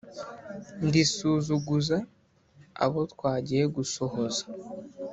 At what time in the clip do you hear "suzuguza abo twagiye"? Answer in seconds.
1.13-3.63